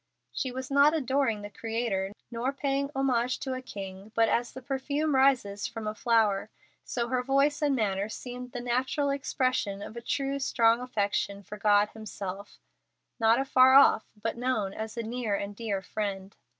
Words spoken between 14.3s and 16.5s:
known as a near and dear friend.